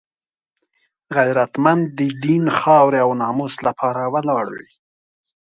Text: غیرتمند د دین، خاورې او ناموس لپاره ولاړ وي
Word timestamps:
غیرتمند 1.17 1.83
د 1.97 1.99
دین، 2.23 2.43
خاورې 2.59 2.99
او 3.05 3.11
ناموس 3.21 3.55
لپاره 3.67 4.01
ولاړ 4.13 4.45
وي 4.57 4.69